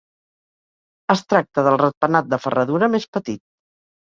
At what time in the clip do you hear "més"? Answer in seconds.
2.97-3.07